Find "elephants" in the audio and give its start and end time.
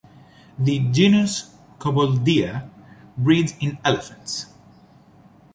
3.85-4.47